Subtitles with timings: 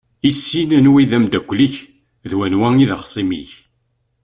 [0.29, 1.75] Issin anwa i d amdakel-ik
[2.29, 3.51] d wanwa i d axṣim-ik!